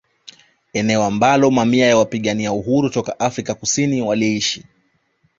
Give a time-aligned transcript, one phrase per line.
[0.73, 4.63] Eneo ambalo mamia ya wapigania uhuru toka Afrika Kusini waliishi